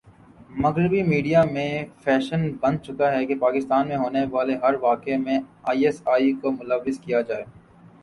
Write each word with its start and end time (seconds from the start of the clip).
مغربی 0.55 1.01
میڈیا 1.03 1.43
میں 1.51 1.71
فیشن 2.03 2.41
بن 2.61 2.81
چکا 2.83 3.11
ہے 3.13 3.25
کہ 3.25 3.35
پاکستان 3.39 3.87
میں 3.87 3.97
ہونے 3.97 4.25
والےہر 4.31 4.73
واقعہ 4.81 5.17
میں 5.25 5.39
آئی 5.69 5.85
ایس 5.85 6.01
آئی 6.13 6.31
کو 6.41 6.51
ملوث 6.53 6.99
کیا 7.01 7.21
جاۓ 7.21 7.43